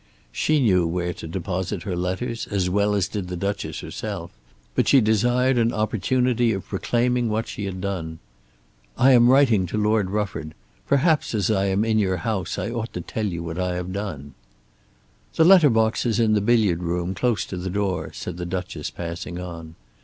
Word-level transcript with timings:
She 0.31 0.59
knew 0.59 0.87
where 0.87 1.13
to 1.13 1.27
deposit 1.27 1.83
her 1.83 1.95
letters 1.95 2.47
as 2.47 2.71
well 2.71 2.95
as 2.95 3.07
did 3.07 3.27
the 3.27 3.37
Duchess 3.37 3.81
herself; 3.81 4.31
but 4.73 4.87
she 4.87 4.99
desired 4.99 5.59
an 5.59 5.71
opportunity 5.71 6.53
of 6.53 6.65
proclaiming 6.67 7.29
what 7.29 7.47
she 7.47 7.65
had 7.65 7.81
done. 7.81 8.17
"I 8.97 9.11
am 9.11 9.29
writing 9.29 9.67
to 9.67 9.77
Lord 9.77 10.09
Rufford. 10.09 10.55
Perhaps 10.87 11.35
as 11.35 11.51
I 11.51 11.65
am 11.67 11.85
in 11.85 11.99
your 11.99 12.17
house 12.17 12.57
I 12.57 12.71
ought 12.71 12.93
to 12.93 13.01
tell 13.01 13.27
you 13.27 13.43
what 13.43 13.59
I 13.59 13.75
have 13.75 13.93
done." 13.93 14.33
"The 15.35 15.45
letter 15.45 15.69
box 15.69 16.03
is 16.07 16.19
in 16.19 16.33
the 16.33 16.41
billiard 16.41 16.81
room, 16.81 17.13
close 17.13 17.45
to 17.45 17.57
the 17.57 17.69
door," 17.69 18.09
said 18.11 18.37
the 18.37 18.45
Duchess 18.47 18.89
passing 18.89 19.37
on. 19.37 19.75